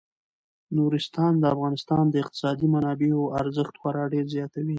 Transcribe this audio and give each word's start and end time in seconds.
نورستان 0.77 1.33
د 1.39 1.43
افغانستان 1.55 2.03
د 2.09 2.15
اقتصادي 2.23 2.67
منابعو 2.75 3.23
ارزښت 3.41 3.73
خورا 3.81 4.05
ډیر 4.13 4.25
زیاتوي. 4.35 4.69